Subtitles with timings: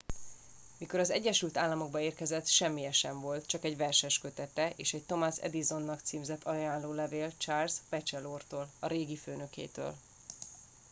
[0.77, 5.99] mikor az egyesült államokba érkezett semmije sem volt csak egy verseskötete és egy thomas edisonnak
[5.99, 9.95] címzett ajánlólevél charles batchelortól a régi főnökétől